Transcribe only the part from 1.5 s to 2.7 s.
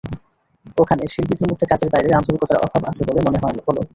মধ্যে কাজের বাইরে আন্তরিকতার